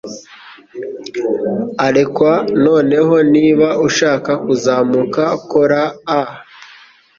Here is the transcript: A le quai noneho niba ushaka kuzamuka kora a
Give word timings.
A 1.85 1.87
le 1.95 2.03
quai 2.15 2.39
noneho 2.65 3.15
niba 3.33 3.67
ushaka 3.87 4.31
kuzamuka 4.43 5.23
kora 5.51 5.81
a 6.19 6.21